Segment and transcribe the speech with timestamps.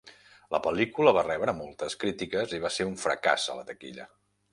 [0.53, 4.09] La pel·lícula va rebre moltes crítiques i va ser un fracàs a la taquilla.